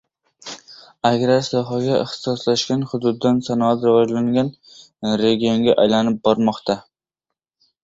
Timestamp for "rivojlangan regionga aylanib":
3.89-6.19